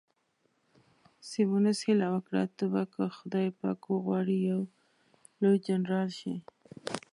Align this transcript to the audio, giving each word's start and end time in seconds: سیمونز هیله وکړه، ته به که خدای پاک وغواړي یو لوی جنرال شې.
سیمونز 1.29 1.79
هیله 1.87 2.07
وکړه، 2.13 2.43
ته 2.57 2.65
به 2.71 2.81
که 2.93 3.03
خدای 3.17 3.47
پاک 3.59 3.81
وغواړي 3.87 4.37
یو 4.51 4.61
لوی 5.41 5.57
جنرال 5.67 6.09
شې. 6.19 6.35